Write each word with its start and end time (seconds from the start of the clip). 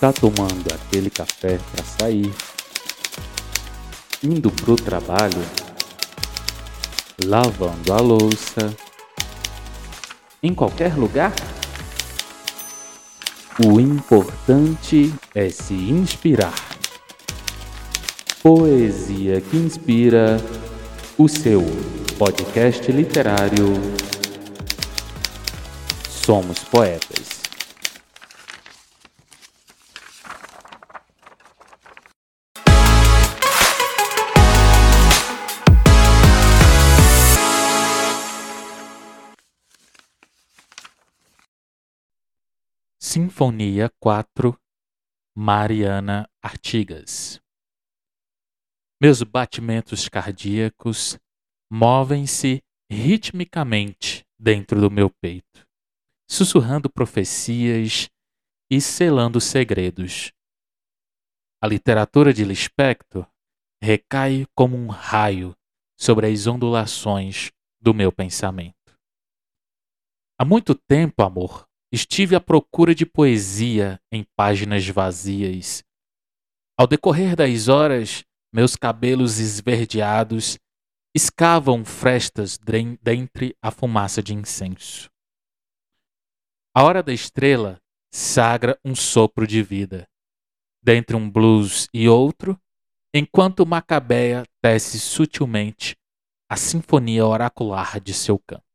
Tá 0.00 0.12
tomando 0.12 0.72
aquele 0.72 1.10
café 1.10 1.58
para 1.72 1.84
sair, 1.84 2.32
indo 4.22 4.48
pro 4.48 4.76
trabalho, 4.76 5.44
lavando 7.24 7.92
a 7.92 7.96
louça, 7.96 8.72
em 10.40 10.54
qualquer 10.54 10.94
lugar? 10.96 11.32
O 13.66 13.80
importante 13.80 15.12
é 15.34 15.50
se 15.50 15.74
inspirar. 15.74 16.54
Poesia 18.40 19.40
que 19.40 19.56
inspira 19.56 20.40
o 21.18 21.28
seu 21.28 21.64
podcast 22.16 22.92
literário. 22.92 23.66
Somos 26.08 26.60
poetas. 26.60 27.37
Sinfonia 43.10 43.90
4 44.02 44.54
Mariana 45.34 46.28
Artigas 46.42 47.40
Meus 49.00 49.22
batimentos 49.22 50.10
cardíacos 50.10 51.18
movem-se 51.72 52.62
ritmicamente 52.92 54.26
dentro 54.38 54.78
do 54.78 54.90
meu 54.90 55.08
peito, 55.08 55.66
sussurrando 56.30 56.90
profecias 56.90 58.10
e 58.70 58.78
selando 58.78 59.40
segredos. 59.40 60.30
A 61.62 61.66
literatura 61.66 62.34
de 62.34 62.44
Lispector 62.44 63.26
recai 63.82 64.44
como 64.54 64.76
um 64.76 64.88
raio 64.88 65.56
sobre 65.98 66.26
as 66.26 66.46
ondulações 66.46 67.50
do 67.80 67.94
meu 67.94 68.12
pensamento. 68.12 68.76
Há 70.38 70.44
muito 70.44 70.74
tempo, 70.74 71.22
amor, 71.22 71.67
Estive 71.90 72.36
à 72.36 72.40
procura 72.40 72.94
de 72.94 73.06
poesia 73.06 73.98
em 74.12 74.22
páginas 74.36 74.86
vazias. 74.88 75.82
Ao 76.76 76.86
decorrer 76.86 77.34
das 77.34 77.68
horas, 77.68 78.24
meus 78.52 78.76
cabelos 78.76 79.38
esverdeados 79.38 80.58
escavam 81.14 81.84
frestas 81.84 82.58
dentre 83.02 83.56
a 83.62 83.70
fumaça 83.70 84.22
de 84.22 84.34
incenso. 84.34 85.10
A 86.74 86.84
hora 86.84 87.02
da 87.02 87.12
estrela 87.12 87.80
sagra 88.12 88.78
um 88.84 88.94
sopro 88.94 89.46
de 89.46 89.62
vida. 89.62 90.06
Dentre 90.82 91.16
um 91.16 91.28
blues 91.28 91.88
e 91.92 92.06
outro, 92.06 92.60
enquanto 93.14 93.66
Macabeia 93.66 94.44
tece 94.60 95.00
sutilmente 95.00 95.96
a 96.50 96.56
sinfonia 96.56 97.26
oracular 97.26 97.98
de 97.98 98.12
seu 98.12 98.38
canto. 98.38 98.67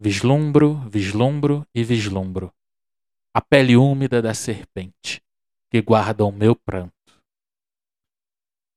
Vislumbro, 0.00 0.74
vislumbro 0.88 1.66
e 1.74 1.82
vislumbro 1.84 2.52
a 3.34 3.40
pele 3.40 3.76
úmida 3.76 4.22
da 4.22 4.32
serpente 4.32 5.20
que 5.68 5.82
guarda 5.82 6.24
o 6.24 6.30
meu 6.30 6.54
pranto. 6.54 6.92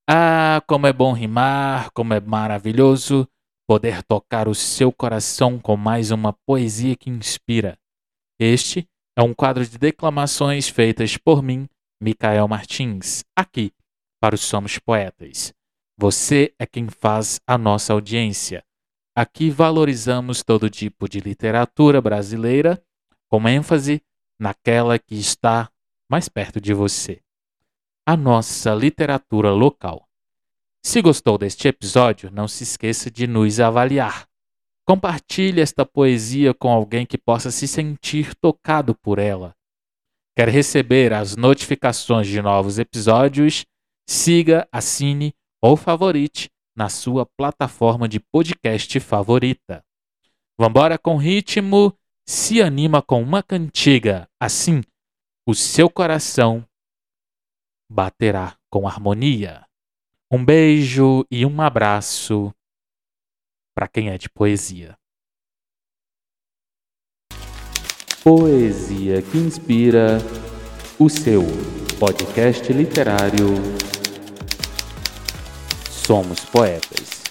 Ah, 0.10 0.64
como 0.66 0.88
é 0.88 0.94
bom 0.94 1.14
rimar, 1.14 1.92
como 1.92 2.16
é 2.16 2.20
maravilhoso 2.20 3.30
poder 3.68 4.02
tocar 4.02 4.48
o 4.48 4.56
seu 4.56 4.92
coração 4.92 5.60
com 5.60 5.78
mais 5.78 6.10
uma 6.10 6.34
poesia 6.34 6.96
que 6.96 7.10
inspira. 7.10 7.78
Este 8.40 8.88
é 9.16 9.22
um 9.22 9.34
quadro 9.34 9.64
de 9.64 9.78
declamações 9.78 10.68
feitas 10.70 11.18
por 11.18 11.44
mim, 11.44 11.70
Micael 12.02 12.48
Martins, 12.48 13.24
aqui 13.36 13.72
para 14.20 14.34
os 14.34 14.42
Somos 14.42 14.80
Poetas. 14.80 15.54
Você 16.00 16.52
é 16.58 16.66
quem 16.66 16.90
faz 16.90 17.40
a 17.46 17.58
nossa 17.58 17.94
audiência. 17.94 18.64
Aqui 19.18 19.50
valorizamos 19.50 20.44
todo 20.44 20.70
tipo 20.70 21.10
de 21.10 21.20
literatura 21.20 22.00
brasileira, 22.00 22.80
com 23.28 23.50
ênfase 23.50 24.00
naquela 24.40 25.00
que 25.00 25.16
está 25.16 25.72
mais 26.08 26.30
perto 26.30 26.62
de 26.62 26.72
você. 26.72 27.20
A 28.06 28.16
nossa 28.16 28.76
literatura 28.76 29.50
local. 29.50 30.08
Se 30.86 31.02
gostou 31.02 31.36
deste 31.36 31.68
episódio, 31.68 32.30
não 32.30 32.48
se 32.48 32.62
esqueça 32.62 33.10
de 33.10 33.26
nos 33.26 33.60
avaliar. 33.60 34.28
Compartilhe 34.86 35.62
esta 35.62 35.84
poesia 35.84 36.54
com 36.54 36.70
alguém 36.70 37.04
que 37.04 37.18
possa 37.18 37.50
se 37.50 37.68
sentir 37.68 38.36
tocado 38.36 38.94
por 38.94 39.18
ela. 39.18 39.56
Quer 40.36 40.48
receber 40.48 41.12
as 41.12 41.36
notificações 41.36 42.28
de 42.28 42.40
novos 42.40 42.78
episódios? 42.78 43.66
Siga, 44.08 44.68
assine 44.72 45.34
ou 45.60 45.76
favorite 45.76 46.52
na 46.78 46.90
sua 46.90 47.26
plataforma 47.26 48.08
de 48.08 48.20
podcast 48.20 49.00
favorita. 49.00 49.84
Vambora 50.60 50.98
com 50.98 51.18
ritmo, 51.18 51.98
se 52.24 52.62
anima 52.62 53.02
com 53.02 53.22
uma 53.22 53.42
cantiga, 53.42 54.30
assim 54.40 54.84
o 55.48 55.56
seu 55.56 55.90
coração 55.90 56.64
baterá 57.90 58.58
com 58.70 58.88
harmonia. 58.88 59.66
Um 60.32 60.44
beijo 60.44 61.26
e 61.32 61.46
um 61.46 61.62
abraço 61.62 62.54
para 63.74 63.88
quem 63.88 64.10
é 64.10 64.18
de 64.18 64.30
poesia. 64.30 64.98
Poesia 68.24 69.22
que 69.22 69.38
inspira 69.38 70.18
o 71.00 71.10
seu 71.10 71.44
podcast 71.98 72.72
literário 72.74 73.48
Somos 76.08 76.40
Poetas. 76.46 77.27